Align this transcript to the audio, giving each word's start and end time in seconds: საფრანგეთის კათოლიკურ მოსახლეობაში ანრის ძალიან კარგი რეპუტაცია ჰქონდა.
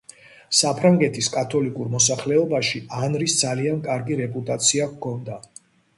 საფრანგეთის 0.59 1.27
კათოლიკურ 1.35 1.91
მოსახლეობაში 1.95 2.81
ანრის 3.03 3.35
ძალიან 3.45 3.85
კარგი 3.89 4.19
რეპუტაცია 4.23 4.93
ჰქონდა. 4.95 5.39